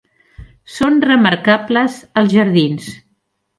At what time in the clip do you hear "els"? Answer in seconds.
2.25-2.35